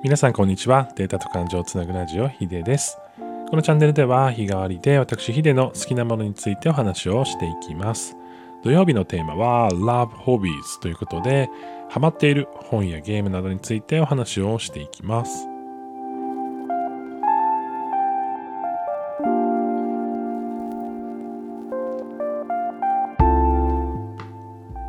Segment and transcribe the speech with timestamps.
[0.00, 0.88] 皆さんこんにちは。
[0.94, 2.98] データと感情をつなぐラジオ、ヒデです。
[3.50, 8.16] このチャンネルでは日替わりで私ヒデの好きなものについてお話をしていきます。
[8.62, 11.50] 土曜日のテーマは Love Hobbies ということで、
[11.88, 15.48] ハマっている本やゲームなどについてお話をしていきます。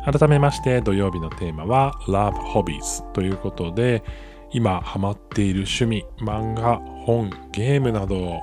[0.04, 4.04] 改めまして土曜日のテーマは Love Hobbies ということで
[4.52, 8.40] 今ハマっている趣味漫画本ゲームなど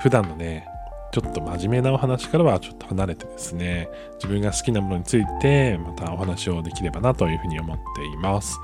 [0.00, 0.66] 普段のね
[1.12, 8.58] ちょっと真面目なお話からはちょっと離れてですね自分が好きなものについてまたお話をできればなというふうに思っています。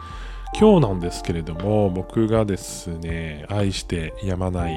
[0.59, 4.75] 今日なんですけれども僕がですね愛してやまない、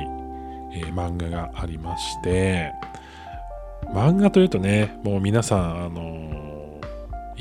[0.73, 2.73] えー漫画がありまして
[3.93, 6.50] 漫画というとねもう皆さんあのー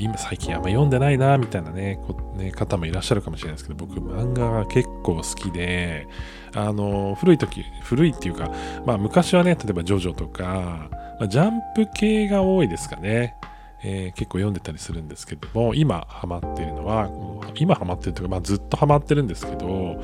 [0.01, 6.07] 今最近あんま読んでないなみたいなねこね方もいらっしゃるかもしれないですけど僕漫画が結構好きで
[6.55, 8.51] あの古い時古いっていうか
[8.85, 13.35] まあ昔はね例えばジョジョとか、まあ、ジャンプ系が多いですかね、
[13.83, 17.09] えー結構読んでたりするんですけども今ハマってるのは
[17.55, 20.01] 今ハマってるというか、まあ、ずっとハマってるんですけど、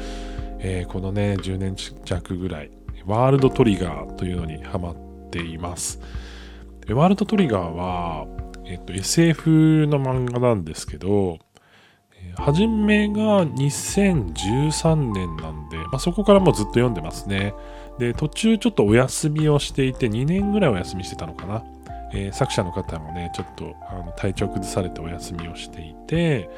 [0.59, 2.71] えーこのね10年弱ぐらい
[3.05, 4.95] ワールドトリガーというのにハマっ
[5.31, 5.99] ています。
[6.89, 8.25] ワールドトリガーは
[8.69, 11.39] えっと、SF の漫画なんですけど、
[12.13, 17.53] え初めが2013年なんで、まあ、そこからもうずっと読んでますね。
[17.97, 21.63] で、途中ちょっとお休みをしていて、2年ぐらいお休みしてたのかな。
[22.13, 26.49] えー作者の方もね、ちょっとあの体調崩されてお休みをしていて、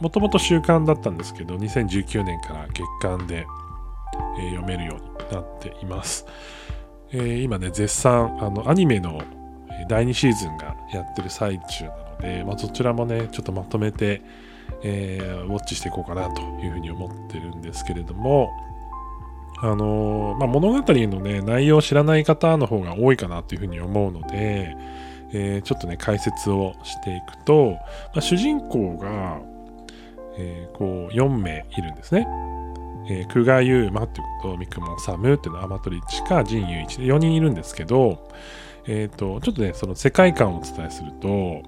[0.00, 3.46] もともと週刊だったんですけど、2019年から月刊で、
[4.38, 6.26] えー読めるようになっています。
[7.12, 9.22] えー今ね、絶賛、あの、アニメの
[9.86, 14.22] 第2シーズンがやってる最中なので、まあ、そちらもね、ちょっとまとめて、
[14.82, 18.50] えーウォッチしていこうかなというふうに思ってるんですけれども、
[19.60, 24.76] あのーまあ、物語のね、内容を知らない方の方が多いかなというふうに思うので、
[25.32, 27.78] えーちょっとね、解説をしていくと、ま
[28.16, 29.40] あ、主人公が、
[30.36, 32.26] えーこう、4名いるんですね。
[33.10, 38.28] えー、久我優馬っていうこと、三雲治っていうのはアマトリッチか陣雄一で4人いるんですけど、
[38.88, 41.62] えっ、と、ちょっとね、その世界観をお伝えすると、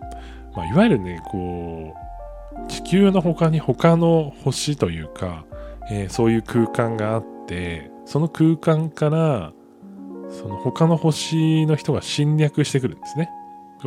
[0.56, 5.44] まあ、いわゆるね、こう、地球の他に他の星というか、
[5.90, 9.52] えーそういう空間があって、その空間から、
[10.30, 13.30] その他の星の人が侵略してくるんですね。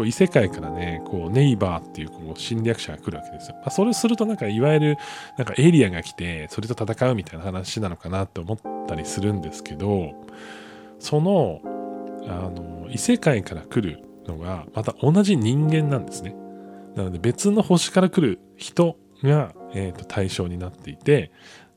[0.06, 3.56] 異世界からね、こうネイバーっていうこう侵略者が来るわけですよ。
[3.58, 4.98] まあ、それするとなんかいわゆる
[5.38, 10.14] なんかエイリアンが来て、それと戦うみたいな話なのかなって思ったりするんですけど、
[11.00, 11.62] その
[12.28, 16.36] あの異世界から来るのがまた同じ人間なんですね。
[16.96, 21.32] なので別の星から来る人が、えーと対象になっていて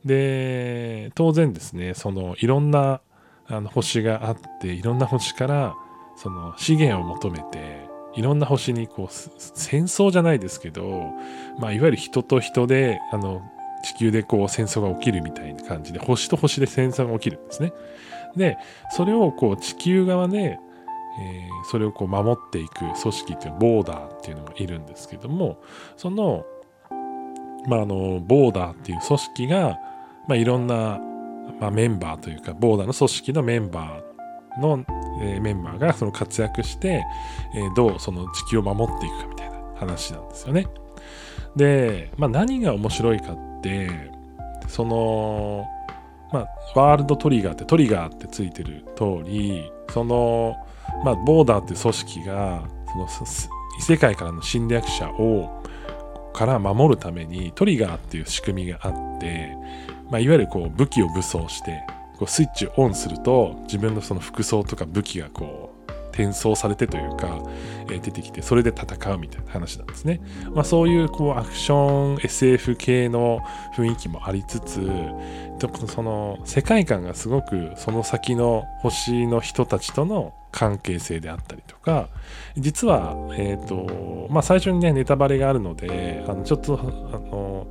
[0.05, 3.01] で当然ですねそのいろんな
[3.47, 5.75] あの星があっていろんな星から
[6.15, 11.13] その資源を求めていろんな星にこう戦争じゃないですけど、
[11.59, 13.41] まあ、いわゆる人と人であの
[13.83, 17.73] 地球でこう戦争が起きるみたいな感じで星と星で戦争が起きるんですね。
[18.35, 18.57] で
[18.91, 20.59] それをこう地球側で、
[21.19, 25.61] えーそれをこう守っていく組織っていうボーダーっていうのがいるんですけども
[25.97, 26.45] その,、
[27.67, 29.77] まあ、あのボーダーっていう組織が、
[30.27, 30.99] まあ、いろんな、
[31.59, 34.85] まあ、メンバーというかボーダーの組織のメンバーの、
[35.21, 37.03] えーメンバーがその活躍して、
[37.55, 40.67] えーどうその地球を守っていくかみたいな話なんですよね。
[41.55, 43.89] で、まあ、何が面白いかって
[44.67, 45.65] その
[46.31, 50.55] まあ、ワールドトリガーってトリガーってついてる通りその、
[51.03, 53.07] まあ、ボーダーっていう組織がその
[53.79, 55.63] 異世界からの侵略者を
[56.33, 59.55] から守るためにトリガーっていう仕組みがあって、
[60.09, 61.83] まあ、いわゆるこう武器を武装して
[62.17, 65.66] こうスイッチをオンすると自分のその服装とか武器がこう
[66.17, 67.39] 転送されてというか、
[67.89, 70.21] えー出てきてそれで戦うみたいな話なんですね。
[70.53, 73.41] まあ、そういうこうアクション SF 系の
[73.75, 74.81] 雰囲気もありつつ
[75.87, 82.09] その世界観がすごくその先の星の人たちとの関係性であったりとか
[82.55, 87.67] 実は、えーとまあ、最初にねネタバレがあるのであのちょっとあの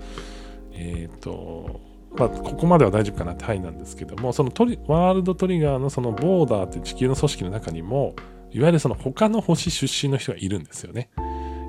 [0.72, 1.80] えっ、と
[2.16, 8.14] まあ、ここまでは大丈夫かなって範囲なんですけどもそのトリワールドトリガーのそのボーダーって地球の組織の中にも
[8.52, 11.10] いわゆるその他の星出身の人がいるんですよね。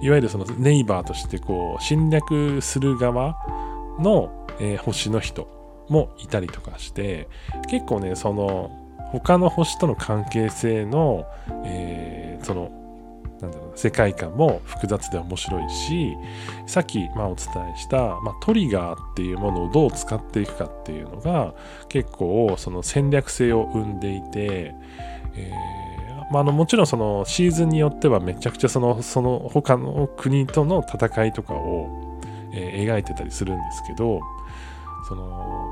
[0.02, 3.36] いわゆるそのネイバーとしてこう侵略する側
[4.00, 5.48] の、えー星の人
[5.90, 7.28] もいたりとかして
[7.70, 8.72] 結構ねその
[9.12, 11.26] 他の星との関係性の、
[11.66, 12.72] えーその
[13.42, 16.16] なんだろう世界観も複雑で面白いし
[16.66, 21.54] さっき、まあ、お伝えした、まあ、トリガーっていうものをどう使っていくかっていうのが
[21.88, 24.74] 結構その戦略性を生んでいて、
[25.36, 25.87] えー
[26.32, 32.20] まあ、のもちろんそのシーズンによってはめちゃくちゃそのその他の国との戦いとかを、
[32.54, 34.20] えー、描いてたりするんですけど
[35.08, 35.68] その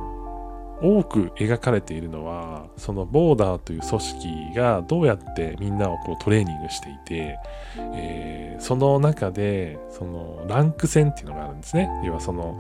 [0.82, 7.40] 多く描かれているのはそのボーダーという組織がどうやってみんなをこうトレーニングしていて、
[7.94, 11.90] えー、その中でそのランク戦っていうのがあるんですね。
[12.04, 12.60] 要はその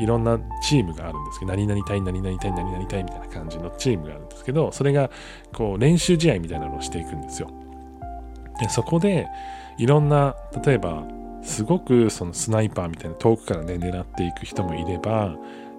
[0.00, 5.10] いろんなチームがあるんですけど何々対何々対何々対みたいな感じのチームがあるんですけどそれが
[5.52, 7.50] こう練習試合みたいなのをしていくんですよ。
[8.58, 9.26] でそこで
[9.78, 11.04] いろんな例えば
[11.42, 15.34] すごくそのスナイパーみたいな遠くからね狙っていく人もいれば、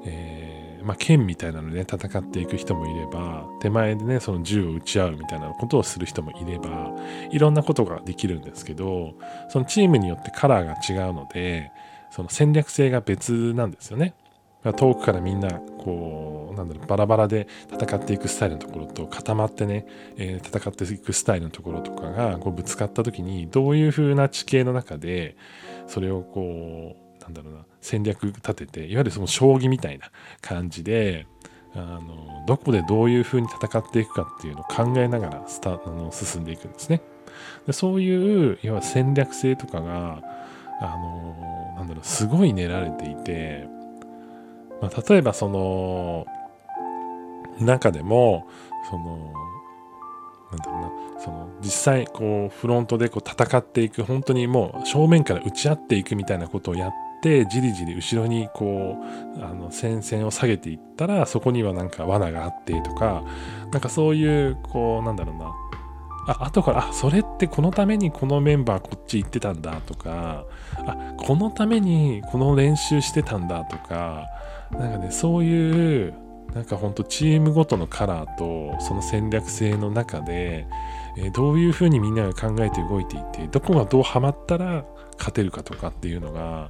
[0.05, 6.91] えーまあ、剣みたいなので、ね、戦っていく人もいれば手前でねその銃を撃ち合うみたいなことをする人もいれば
[7.31, 9.13] いろんなことができるんですけど
[9.49, 11.71] そのチームによってカラーが違うので
[12.11, 14.13] その戦略性が別なんですよね。
[14.63, 15.49] 遠くからみんな
[15.79, 19.87] こうなんだろうバラバラで戦っていくスタイルのところと固まってね、
[20.17, 25.35] えー、戦っていくスタイルのところとかがこうぶつかった時にどういう風な地形の中で
[25.87, 30.11] それをこうなんだろうな戦略立てていわゆるその将棋みたいな
[30.41, 31.25] 感じで
[31.73, 37.01] あのどこでどういうふうに戦っていくかっていうのを考えながらスタあの進んでいくんですね。
[37.65, 40.21] でそういういわゆる戦略性とかが
[40.81, 43.67] あのなんだろうすごい練られていて、
[44.81, 46.25] まあ、例えばその
[47.59, 48.47] 中でも
[48.89, 49.33] その
[50.51, 50.91] なんだろうな
[51.23, 56.91] その実際こうフロントでこう戦っていく本当にもう正面から打ち合っていくみたいなことをやっ
[57.21, 58.97] てじりじり後ろにこ
[59.37, 63.23] うあの戦線を下げていったらそこにはなんか罠があってとか
[63.71, 65.53] なんかそういうこうなんだろうな
[66.39, 70.45] あ後からあそれってこのためにこのメンバーこっち行ってたんだとか
[70.85, 74.27] あこのためにこの練習してたんだとか
[74.71, 76.13] なんかねそういう
[76.53, 80.67] なんかほんとチームごとのカラーとその戦略性の中で、
[81.17, 84.83] えー、どういうふうにみんなが考えて動いていてどこがどうハマったら
[85.17, 86.69] 勝てるかとかっていうのが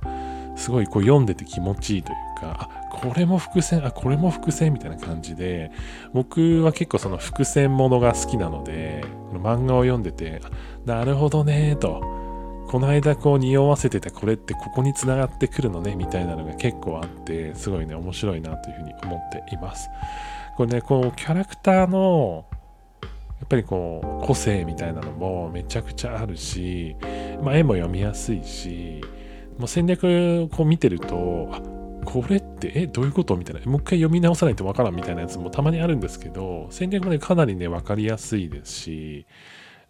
[0.56, 5.72] すごいこう読んでて気持ちいいというか、あ、これも伏線、あ、これも伏線みたいな感じで、
[6.14, 10.42] 僕は結構その伏線ものが好きなので、この漫画を読んでて、
[10.86, 12.02] なるほどねと、
[12.72, 19.90] この間こう匂わせてたこれってここにつながってくるのねみたいなのが結構あってすごいね面白いなというふうに思っています。
[20.56, 22.46] これねこうキャラクターの
[23.02, 23.08] や
[23.46, 26.96] っぱりこう個性みたいなのもめちゃくちゃあるし、
[27.44, 29.02] まあ、絵も読みやすいし
[29.62, 31.50] もう戦略をこう見てると、
[32.04, 33.38] これってえどういうこと？
[33.38, 33.62] みたいな。
[33.72, 39.26] もう一回読み直さないとわからんみたいなやつもたまにあるんですけど戦略もねかなりね分かりやすいですし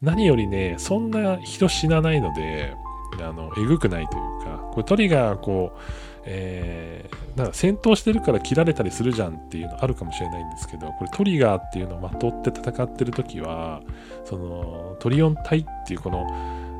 [0.02, 2.74] 何よりねそんな人死なないので
[3.22, 5.80] あのえぐくないというかこれトリガーこう
[6.24, 13.82] えー、なんか戦闘してるから切られたりするじゃんっていうのあるかもしれないんですけどこれトリガーっていうのをまとって戦ってる時は
[14.26, 16.28] そのトリオン体っていうこの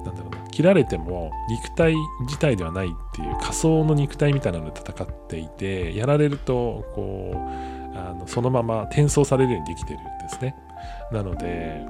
[0.04, 10.56] なんだろうな切られても肉体自体ではないっていう仮想の肉体みたいなので戦っていてやられるとこうあのそのまま転送されるようにできてるんですね
[11.12, 11.86] なので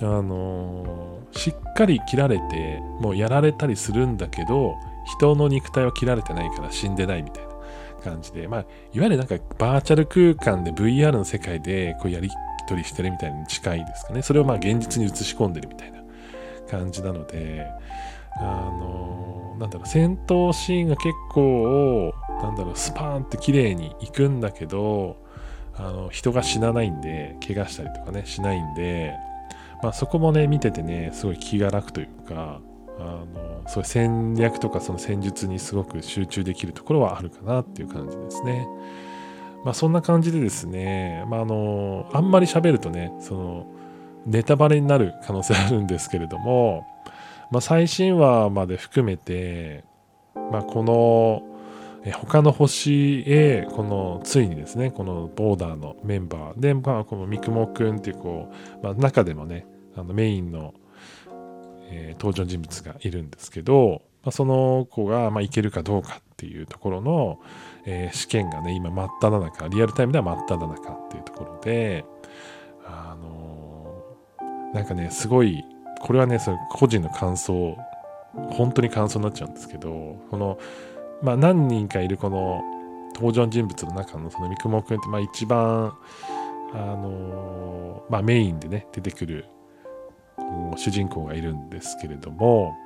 [0.00, 4.74] あのー、しっかり切られてもうやられたりするんだけど
[5.04, 7.54] 人の肉体は切られてないから死んでないみたいな
[8.02, 8.64] 感じでまあい
[8.98, 12.28] わゆるなんかバーチャル空間で VR の世界でこうやり
[12.68, 16.03] 取りしてるみたいに近いですかねそれをまあ現実に映し込んでるみたいな
[16.64, 17.66] 感じなので、
[18.36, 25.16] あの、なんだろう、戦闘シーンが結構、なんだろう、スパーンって綺麗にいくんだけど、
[25.76, 29.14] あの、人が死なないんで、怪我したりとかね、しないんで、
[29.82, 32.60] まあそこもね、見ててね、すごい気が楽というか、
[32.98, 38.66] あの、そういう戦略とかその戦術にすごく集中できるところはあるかなっていう感じですね。
[39.64, 43.66] まあそんな感じでですね、まああの、あんまり喋るとね、その、
[44.26, 46.86] ネタバレになる可能性あるんですけれども、
[47.50, 49.84] まあ、最新話まで含めて、
[50.34, 51.42] まあ、この
[52.12, 58.52] 他の星へこのついにですねこのボーダーのメンバーで、まあ、この三雲くんっていうこ
[58.82, 59.66] う、まあ、中でもね
[59.96, 60.74] あのメインの、
[61.90, 67.40] えー、登場人物がいるんですけど、まあ、その子が、まあ、いけるかどうかっていうところの、
[67.86, 72.04] えー、試験がね今真っ只中リアルタイムでは真っ只中っていうところで
[74.74, 75.64] なんかね、すごい、
[76.00, 77.78] これはね、その個人の感想、
[78.50, 80.58] 本当に感想になっちゃうんですけど、この、
[81.22, 82.62] まあ何人かいるこの
[83.14, 85.96] 登場人物の中のその三雲くんって、まあ一番、
[86.74, 89.46] あのまあメインでね、出てくる、
[90.76, 92.76] 主人公がいるんですけれども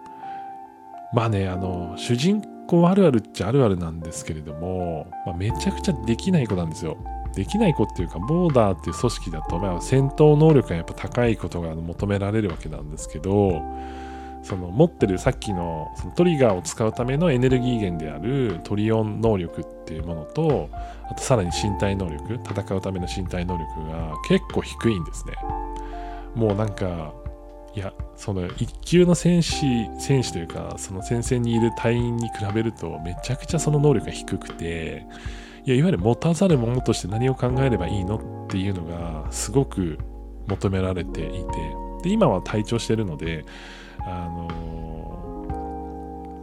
[1.13, 6.99] まあねあの主人公あるあるっちゃあるあるなんですけれども、まあ、めちゃくちゃできない子なんですよ。
[7.39, 13.63] できない子っていうかボーダーっていう組織だと、まあ、戦闘能力がやっぱ高いことが求められるわけなんですけど
[14.43, 20.69] その持ってるさっきのそのトリガーを使うためのエネルギー源であるトリオン能力っていうものと
[21.09, 25.35] あとさらに身体能力戦うための身体能力が結構低いんですね。
[26.35, 27.15] もうなんか
[27.77, 35.07] いやその一級の戦士戦士というかその戦線にいる隊員に比べるとめちゃくちゃその能力が低くて
[35.65, 39.99] いやいわゆる持たざる者として何を考えればいいのっていうのがすごく
[40.47, 41.47] 求められていて
[42.03, 43.45] で今は退庁してるので
[44.01, 45.47] あの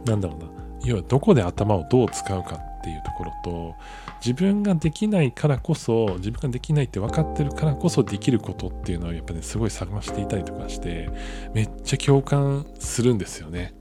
[0.04, 0.46] ー、なんだろうな
[0.84, 3.74] 要はどこで頭をどう使うかっていうところと
[4.24, 11.10] 自分ができないからこそ自分ができないって分かってるからこそできることっていうのをやっぱねすごい探していたりとかして
[11.52, 13.74] めっちゃ共感するんですよね。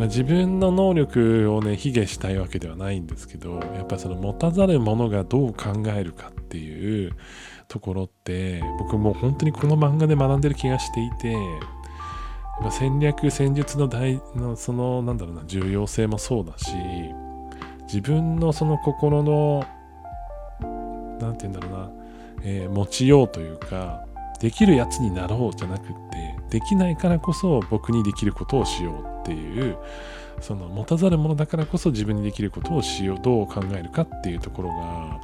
[0.00, 7.12] まあ、自分の能力をね卑下したいわけではないんですけどやっぱりその持たざる者がどう考えるかっていう
[7.68, 11.36] ところって僕もう本当にこの漫画で学んでる気がしていて
[12.70, 16.72] 戦略戦術の大のそのなんだろうな重要性もそうだし
[17.82, 19.66] 自分のその心の
[21.20, 21.90] 何て言うんだろうな、
[22.42, 24.06] えー、持ちようというか
[24.40, 29.76] できるやつになろうじゃなくってできないからこそ僕にできることをしようっていう
[30.40, 35.20] その持たざるものだからこそ自分にできることをしようどう考えるかっていうところが、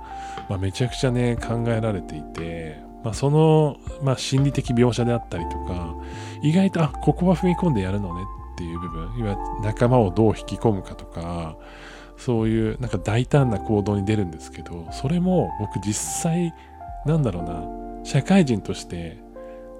[0.48, 5.94] まあ、めちゃくちゃね考えられていて、まあ、その、まあ、心理的描写であったりとか
[6.42, 8.22] 意外とあここは踏み込んでやるのね
[8.54, 11.56] っていう部分今仲間をどう引き込むかとか
[12.16, 16.54] そういうなんか大胆な行動に出るんですけどそれも僕実際
[17.04, 19.18] なんだろうな社会人として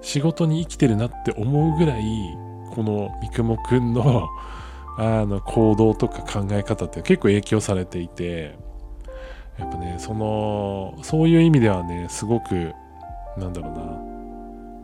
[0.01, 2.37] 仕事に生きてるなって思うぐらい
[2.77, 4.29] この三雲くんの
[4.99, 8.55] あの行動とか考え方って結構影響されていて
[9.57, 12.73] やっぱねそのそういう意味ではねすごく
[13.35, 13.73] なんだろう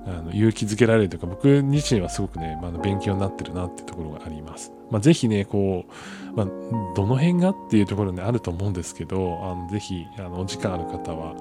[0.08, 4.74] なあの勇気づけられるというか僕自身はすごくね、まあ、勉強になってるなっていうところがあります。
[4.90, 6.48] まあ、ぜひねこう、まあ、
[6.96, 11.36] どの辺がっていうところにあると思うんですけどあのぜひあのお時間ある方は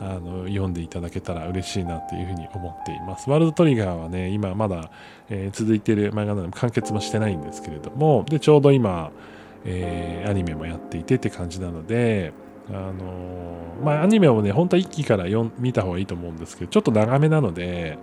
[0.00, 3.28] あの読んでいただけたら嬉しいなっていうふうに思っています。
[3.28, 4.90] ワールドトリガーはね今まだ、
[5.28, 9.10] えー、続いている漫画なので完結もしてないんですけれどもでちょうど今、
[9.66, 12.32] えー、アニメもやっていてって感じなので
[12.70, 15.26] あのまあアニメをね本当は1期から
[15.58, 17.98] 見た方がいいと思うんですけどちょっと長めなので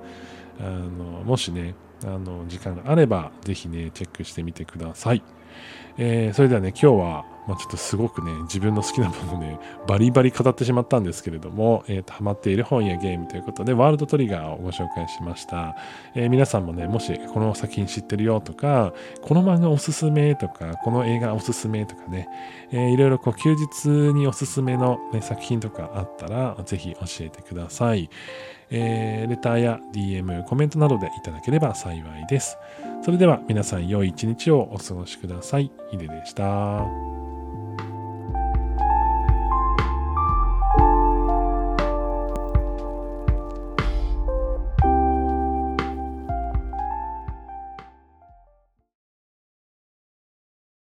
[0.60, 1.74] あのもしね
[2.04, 5.24] あの時間があればぜひねチェックしてみてください、
[5.98, 15.76] えー、それではね今日はまあ、ちょっとすごくね、自分の好きなものをね、バリバリ語ってしまったんですけれども、えー、とハマっている本やゲームということで、ワールドトリガーをご紹介しました。
[16.14, 22.28] えー、皆さんもね、もしこの作品知ってるよとか、この漫画おすすめとか、この映画おすすめとかね、
[22.72, 28.10] えー、いろいろこう休日におすすめの、ね、作品とかあったら、ぜひ教えてください。
[28.70, 32.58] えー、レターや DM、コメントなどでいただければ幸いです。
[33.04, 35.72] それでは皆さん良い一日をお過ごしください。
[35.90, 37.37] ヒデでした。